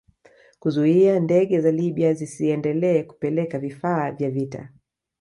Kuzuia 0.59 1.19
ndege 1.19 1.61
za 1.61 1.71
Libya 1.71 2.13
zisiendelee 2.13 3.03
kupeleka 3.03 3.59
vifaa 3.59 4.11
vya 4.11 4.29
kivita 4.31 4.69